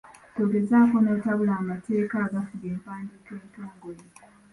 [0.35, 4.03] Togezaako n'otabula amateeka agafuga empandiika entongole.